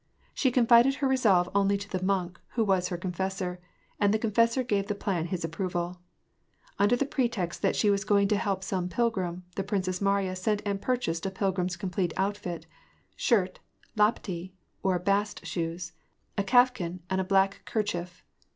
[0.33, 3.59] She confided her resolve only to the monk, who was her confessor,
[3.99, 5.99] and the confessor gave the plan his approval.
[6.79, 10.63] Under the pretext that she was going to help some pilgrim, the Princess Mariya sent
[10.65, 12.65] and purchased a pilgrim's complete outfit:
[13.15, 13.59] shirt,
[13.95, 15.93] lapti, or bast shoes,
[16.35, 18.23] a kaftan, and a black kerchief.